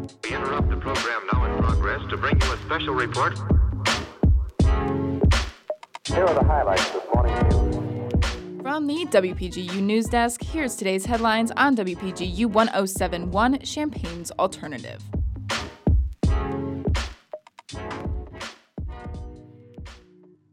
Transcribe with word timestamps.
We 0.00 0.34
interrupt 0.34 0.70
the 0.70 0.76
program 0.76 1.26
now 1.30 1.44
in 1.44 1.62
progress 1.62 2.00
to 2.08 2.16
bring 2.16 2.40
you 2.40 2.52
a 2.52 2.56
special 2.58 2.94
report. 2.94 3.38
Here 6.06 6.24
are 6.24 6.34
the 6.34 6.44
highlights 6.44 6.90
this 6.90 7.02
morning's 7.14 7.54
news. 7.54 8.62
From 8.62 8.86
the 8.86 9.04
WPGU 9.06 9.82
News 9.82 10.06
Desk, 10.06 10.42
here's 10.42 10.76
today's 10.76 11.04
headlines 11.04 11.50
on 11.52 11.76
WPGU 11.76 12.46
1071 12.46 13.60
Champaign's 13.60 14.30
Alternative. 14.32 15.02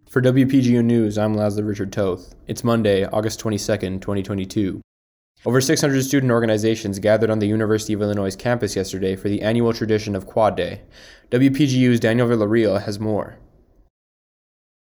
For 0.10 0.22
WPGU 0.22 0.84
News, 0.84 1.18
I'm 1.18 1.36
Laszlo 1.36 1.66
Richard 1.66 1.94
Toth. 1.94 2.36
It's 2.48 2.66
Monday, 2.66 3.06
August 3.06 3.42
22nd, 3.42 4.02
2022. 4.02 4.82
Over 5.48 5.62
600 5.62 6.04
student 6.04 6.30
organizations 6.30 7.00
gathered 7.00 7.30
on 7.30 7.40
the 7.40 7.48
University 7.48 7.94
of 7.94 8.02
Illinois 8.02 8.36
campus 8.36 8.76
yesterday 8.76 9.16
for 9.16 9.30
the 9.30 9.42
annual 9.42 9.72
tradition 9.72 10.14
of 10.14 10.28
Quad 10.28 10.58
Day. 10.58 10.82
WPGU's 11.32 12.02
Daniel 12.02 12.28
Villarreal 12.28 12.84
has 12.84 13.00
more. 13.00 13.38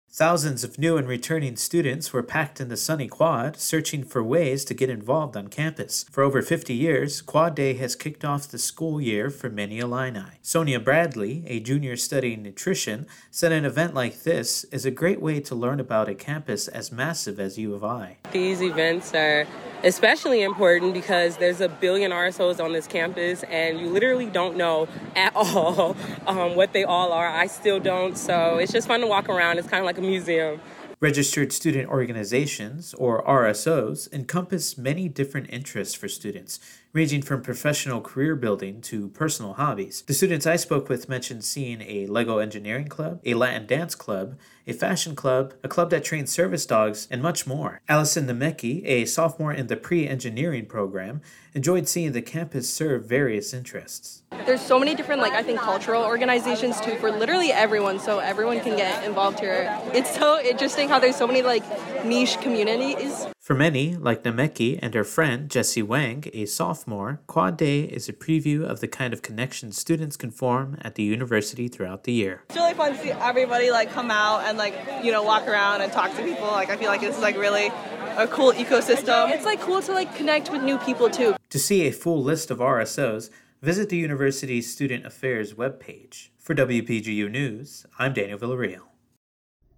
Thousands 0.09 0.65
of 0.65 0.77
new 0.77 0.97
and 0.97 1.07
returning 1.07 1.55
students 1.55 2.11
were 2.11 2.21
packed 2.21 2.59
in 2.59 2.67
the 2.67 2.75
sunny 2.75 3.07
quad, 3.07 3.55
searching 3.55 4.03
for 4.03 4.21
ways 4.21 4.65
to 4.65 4.73
get 4.73 4.89
involved 4.89 5.37
on 5.37 5.47
campus. 5.47 6.03
For 6.11 6.21
over 6.21 6.41
50 6.41 6.73
years, 6.73 7.21
Quad 7.21 7.55
Day 7.55 7.75
has 7.75 7.95
kicked 7.95 8.25
off 8.25 8.49
the 8.49 8.57
school 8.57 8.99
year 8.99 9.29
for 9.29 9.49
many 9.49 9.79
Illini. 9.79 10.39
Sonia 10.41 10.81
Bradley, 10.81 11.45
a 11.47 11.61
junior 11.61 11.95
studying 11.95 12.43
nutrition, 12.43 13.07
said 13.31 13.53
an 13.53 13.63
event 13.63 13.93
like 13.93 14.23
this 14.23 14.65
is 14.65 14.85
a 14.85 14.91
great 14.91 15.21
way 15.21 15.39
to 15.39 15.55
learn 15.55 15.79
about 15.79 16.09
a 16.09 16.13
campus 16.13 16.67
as 16.67 16.91
massive 16.91 17.39
as 17.39 17.57
U 17.57 17.73
of 17.73 17.85
I. 17.85 18.17
These 18.33 18.61
events 18.61 19.13
are 19.13 19.47
especially 19.83 20.41
important 20.41 20.93
because 20.93 21.37
there's 21.37 21.61
a 21.61 21.69
billion 21.69 22.11
RSOs 22.11 22.63
on 22.63 22.73
this 22.73 22.87
campus 22.87 23.43
and 23.43 23.79
you 23.79 23.87
literally 23.87 24.27
don't 24.27 24.55
know 24.55 24.87
at 25.15 25.33
all 25.35 25.95
um, 26.27 26.55
what 26.55 26.73
they 26.73 26.83
all 26.83 27.11
are. 27.11 27.27
I 27.27 27.47
still 27.47 27.79
don't, 27.79 28.17
so 28.17 28.57
it's 28.57 28.71
just 28.71 28.87
fun 28.87 29.01
to 29.01 29.07
walk 29.07 29.29
around. 29.29 29.57
It's 29.57 29.67
kind 29.67 29.81
of 29.81 29.85
like 29.85 29.97
a 29.97 30.01
museum. 30.01 30.59
Registered 30.99 31.51
student 31.51 31.89
organizations, 31.89 32.93
or 32.93 33.23
RSOs, 33.23 34.11
encompass 34.13 34.77
many 34.77 35.09
different 35.09 35.47
interests 35.49 35.95
for 35.95 36.07
students, 36.07 36.59
ranging 36.93 37.21
from 37.21 37.41
professional 37.41 38.01
career 38.01 38.35
building 38.35 38.81
to 38.81 39.07
personal 39.09 39.53
hobbies. 39.53 40.03
The 40.07 40.13
students 40.13 40.45
I 40.45 40.57
spoke 40.57 40.89
with 40.89 41.07
mentioned 41.07 41.43
seeing 41.43 41.81
a 41.81 42.05
Lego 42.07 42.39
engineering 42.39 42.87
club, 42.87 43.21
a 43.23 43.33
Latin 43.33 43.65
dance 43.65 43.95
club, 43.95 44.37
a 44.67 44.73
fashion 44.73 45.15
club, 45.15 45.53
a 45.63 45.67
club 45.67 45.89
that 45.89 46.03
trains 46.03 46.31
service 46.31 46.65
dogs, 46.65 47.07
and 47.09 47.21
much 47.21 47.47
more. 47.47 47.81
Allison 47.87 48.27
Nemecki, 48.27 48.85
a 48.85 49.05
sophomore 49.05 49.53
in 49.53 49.67
the 49.67 49.77
pre 49.77 50.07
engineering 50.07 50.65
program, 50.65 51.21
enjoyed 51.53 51.87
seeing 51.87 52.11
the 52.11 52.21
campus 52.21 52.71
serve 52.71 53.05
various 53.05 53.53
interests. 53.53 54.23
There's 54.45 54.61
so 54.61 54.79
many 54.79 54.95
different, 54.95 55.21
like, 55.21 55.33
I 55.33 55.43
think 55.43 55.59
cultural 55.59 56.03
organizations 56.03 56.79
too 56.81 56.95
for 56.97 57.11
literally 57.11 57.51
everyone, 57.51 57.99
so 57.99 58.19
everyone 58.19 58.59
can 58.59 58.75
get 58.75 59.03
involved 59.03 59.39
here. 59.39 59.79
It's 59.93 60.13
so 60.15 60.41
interesting 60.41 60.89
how 60.89 60.99
there's 60.99 61.15
so 61.15 61.27
many, 61.27 61.41
like, 61.41 61.63
niche 62.05 62.39
communities. 62.41 63.27
For 63.51 63.57
many, 63.57 63.97
like 63.97 64.23
Nemecki 64.23 64.79
and 64.81 64.93
her 64.93 65.03
friend 65.03 65.51
Jessie 65.51 65.83
Wang, 65.83 66.23
a 66.31 66.45
sophomore, 66.45 67.19
Quad 67.27 67.57
Day 67.57 67.81
is 67.81 68.07
a 68.07 68.13
preview 68.13 68.63
of 68.63 68.79
the 68.79 68.87
kind 68.87 69.11
of 69.11 69.21
connections 69.21 69.77
students 69.77 70.15
can 70.15 70.31
form 70.31 70.77
at 70.83 70.95
the 70.95 71.03
university 71.03 71.67
throughout 71.67 72.05
the 72.05 72.13
year. 72.13 72.45
It's 72.47 72.55
really 72.55 72.73
fun 72.73 72.93
to 72.93 72.97
see 72.97 73.11
everybody 73.11 73.69
like 73.69 73.91
come 73.91 74.09
out 74.09 74.45
and 74.45 74.57
like 74.57 74.73
you 75.03 75.11
know 75.11 75.21
walk 75.21 75.49
around 75.49 75.81
and 75.81 75.91
talk 75.91 76.15
to 76.15 76.23
people. 76.23 76.47
Like 76.47 76.69
I 76.69 76.77
feel 76.77 76.87
like 76.87 77.01
this 77.01 77.17
is 77.17 77.21
like 77.21 77.35
really 77.35 77.73
a 78.15 78.25
cool 78.25 78.53
ecosystem. 78.53 79.31
It's 79.31 79.43
like 79.43 79.59
cool 79.59 79.81
to 79.81 79.91
like 79.91 80.15
connect 80.15 80.49
with 80.49 80.63
new 80.63 80.77
people 80.77 81.09
too. 81.09 81.35
To 81.49 81.59
see 81.59 81.85
a 81.85 81.91
full 81.91 82.23
list 82.23 82.51
of 82.51 82.59
RSOs, 82.59 83.29
visit 83.61 83.89
the 83.89 83.97
university's 83.97 84.71
Student 84.71 85.05
Affairs 85.05 85.55
webpage. 85.55 86.29
For 86.37 86.55
WPGU 86.55 87.29
News, 87.29 87.85
I'm 87.99 88.13
Daniel 88.13 88.39
Villarreal. 88.39 88.83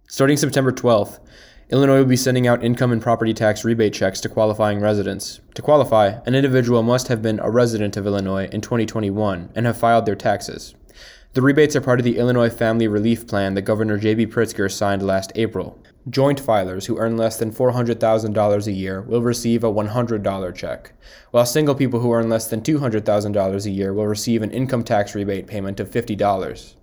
Starting 0.06 0.36
September 0.36 0.70
12th, 0.70 1.18
Illinois 1.70 1.98
will 1.98 2.04
be 2.04 2.16
sending 2.16 2.46
out 2.46 2.62
income 2.62 2.92
and 2.92 3.00
property 3.00 3.32
tax 3.32 3.64
rebate 3.64 3.94
checks 3.94 4.20
to 4.20 4.28
qualifying 4.28 4.80
residents. 4.80 5.40
To 5.54 5.62
qualify, 5.62 6.18
an 6.26 6.34
individual 6.34 6.82
must 6.82 7.08
have 7.08 7.22
been 7.22 7.40
a 7.40 7.50
resident 7.50 7.96
of 7.96 8.06
Illinois 8.06 8.48
in 8.52 8.60
2021 8.60 9.50
and 9.54 9.64
have 9.64 9.78
filed 9.78 10.04
their 10.04 10.14
taxes. 10.14 10.74
The 11.32 11.40
rebates 11.40 11.74
are 11.74 11.80
part 11.80 11.98
of 11.98 12.04
the 12.04 12.18
Illinois 12.18 12.50
Family 12.50 12.86
Relief 12.86 13.26
Plan 13.26 13.54
that 13.54 13.62
Governor 13.62 13.96
J.B. 13.96 14.26
Pritzker 14.26 14.70
signed 14.70 15.02
last 15.02 15.32
April. 15.36 15.82
Joint 16.10 16.40
filers 16.40 16.84
who 16.84 16.98
earn 16.98 17.16
less 17.16 17.38
than 17.38 17.50
$400,000 17.50 18.66
a 18.66 18.72
year 18.72 19.00
will 19.00 19.22
receive 19.22 19.64
a 19.64 19.72
$100 19.72 20.54
check, 20.54 20.92
while 21.30 21.46
single 21.46 21.74
people 21.74 22.00
who 22.00 22.12
earn 22.12 22.28
less 22.28 22.46
than 22.46 22.60
$200,000 22.60 23.66
a 23.66 23.70
year 23.70 23.94
will 23.94 24.06
receive 24.06 24.42
an 24.42 24.50
income 24.50 24.84
tax 24.84 25.14
rebate 25.14 25.46
payment 25.46 25.80
of 25.80 25.90
$50. 25.90 26.74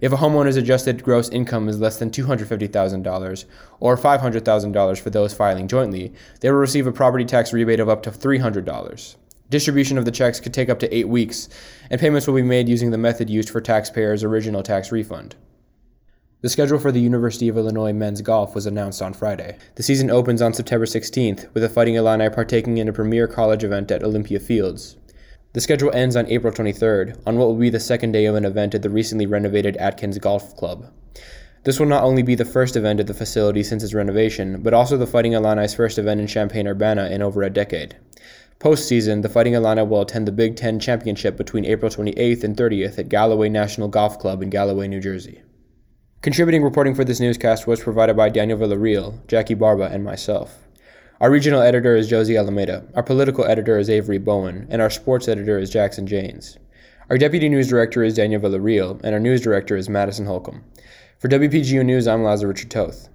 If 0.00 0.12
a 0.12 0.16
homeowner's 0.16 0.56
adjusted 0.56 1.02
gross 1.02 1.28
income 1.30 1.68
is 1.68 1.80
less 1.80 1.98
than 1.98 2.10
$250,000 2.10 3.44
or 3.80 3.96
$500,000 3.96 5.00
for 5.00 5.10
those 5.10 5.34
filing 5.34 5.68
jointly, 5.68 6.12
they 6.40 6.50
will 6.50 6.58
receive 6.58 6.86
a 6.86 6.92
property 6.92 7.24
tax 7.24 7.52
rebate 7.52 7.80
of 7.80 7.88
up 7.88 8.02
to 8.02 8.10
$300. 8.10 9.16
Distribution 9.48 9.96
of 9.96 10.04
the 10.04 10.10
checks 10.10 10.40
could 10.40 10.52
take 10.52 10.68
up 10.68 10.80
to 10.80 10.94
eight 10.94 11.08
weeks, 11.08 11.48
and 11.88 12.00
payments 12.00 12.26
will 12.26 12.34
be 12.34 12.42
made 12.42 12.68
using 12.68 12.90
the 12.90 12.98
method 12.98 13.30
used 13.30 13.48
for 13.48 13.60
taxpayers' 13.60 14.24
original 14.24 14.62
tax 14.62 14.90
refund. 14.90 15.36
The 16.42 16.50
schedule 16.50 16.78
for 16.78 16.92
the 16.92 17.00
University 17.00 17.48
of 17.48 17.56
Illinois 17.56 17.92
men's 17.92 18.20
golf 18.20 18.54
was 18.54 18.66
announced 18.66 19.00
on 19.00 19.14
Friday. 19.14 19.56
The 19.76 19.82
season 19.82 20.10
opens 20.10 20.42
on 20.42 20.52
September 20.52 20.84
16th, 20.84 21.52
with 21.54 21.62
the 21.62 21.68
Fighting 21.68 21.94
Illini 21.94 22.28
partaking 22.28 22.76
in 22.78 22.88
a 22.88 22.92
premier 22.92 23.26
college 23.26 23.64
event 23.64 23.90
at 23.90 24.02
Olympia 24.02 24.38
Fields. 24.38 24.96
The 25.56 25.62
schedule 25.62 25.90
ends 25.94 26.16
on 26.16 26.26
April 26.26 26.52
23rd, 26.52 27.18
on 27.26 27.38
what 27.38 27.48
will 27.48 27.56
be 27.56 27.70
the 27.70 27.80
second 27.80 28.12
day 28.12 28.26
of 28.26 28.34
an 28.34 28.44
event 28.44 28.74
at 28.74 28.82
the 28.82 28.90
recently 28.90 29.24
renovated 29.24 29.74
Atkins 29.78 30.18
Golf 30.18 30.54
Club. 30.54 30.92
This 31.64 31.80
will 31.80 31.86
not 31.86 32.02
only 32.04 32.22
be 32.22 32.34
the 32.34 32.44
first 32.44 32.76
event 32.76 33.00
at 33.00 33.06
the 33.06 33.14
facility 33.14 33.62
since 33.62 33.82
its 33.82 33.94
renovation, 33.94 34.60
but 34.60 34.74
also 34.74 34.98
the 34.98 35.06
Fighting 35.06 35.32
Illini's 35.32 35.74
first 35.74 35.96
event 35.96 36.20
in 36.20 36.26
Champaign 36.26 36.66
Urbana 36.66 37.08
in 37.08 37.22
over 37.22 37.42
a 37.42 37.48
decade. 37.48 37.96
Postseason, 38.60 39.22
the 39.22 39.30
Fighting 39.30 39.54
Illini 39.54 39.82
will 39.82 40.02
attend 40.02 40.28
the 40.28 40.30
Big 40.30 40.56
Ten 40.56 40.78
Championship 40.78 41.38
between 41.38 41.64
April 41.64 41.90
28th 41.90 42.44
and 42.44 42.54
30th 42.54 42.98
at 42.98 43.08
Galloway 43.08 43.48
National 43.48 43.88
Golf 43.88 44.18
Club 44.18 44.42
in 44.42 44.50
Galloway, 44.50 44.88
New 44.88 45.00
Jersey. 45.00 45.40
Contributing 46.20 46.64
reporting 46.64 46.94
for 46.94 47.02
this 47.02 47.18
newscast 47.18 47.66
was 47.66 47.80
provided 47.82 48.14
by 48.14 48.28
Daniel 48.28 48.58
Villarreal, 48.58 49.26
Jackie 49.26 49.54
Barba, 49.54 49.84
and 49.84 50.04
myself. 50.04 50.65
Our 51.18 51.30
regional 51.30 51.62
editor 51.62 51.96
is 51.96 52.10
Josie 52.10 52.36
Alameda, 52.36 52.84
our 52.94 53.02
political 53.02 53.46
editor 53.46 53.78
is 53.78 53.88
Avery 53.88 54.18
Bowen, 54.18 54.66
and 54.68 54.82
our 54.82 54.90
sports 54.90 55.28
editor 55.28 55.58
is 55.58 55.70
Jackson 55.70 56.06
Janes. 56.06 56.58
Our 57.08 57.16
deputy 57.16 57.48
news 57.48 57.68
director 57.68 58.04
is 58.04 58.12
Daniel 58.12 58.42
Villarreal, 58.42 59.00
and 59.02 59.14
our 59.14 59.20
news 59.20 59.40
director 59.40 59.78
is 59.78 59.88
Madison 59.88 60.26
Holcomb. 60.26 60.62
For 61.18 61.28
WPGU 61.28 61.86
News, 61.86 62.06
I'm 62.06 62.20
Laszlo 62.20 62.48
Richard 62.48 62.70
Toth. 62.70 63.08